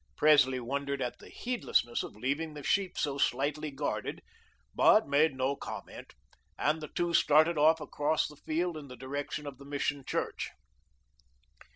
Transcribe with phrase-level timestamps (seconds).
[0.17, 4.23] Presley wondered at the heedlessness of leaving the sheep so slightly guarded,
[4.73, 6.15] but made no comment,
[6.57, 10.49] and the two started off across the field in the direction of the Mission church.